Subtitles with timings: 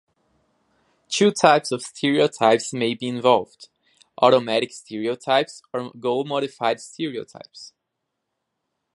[1.09, 3.69] Two types of stereotypes may be involved,
[4.19, 7.71] automatic stereotypes or goal modified stereotypes.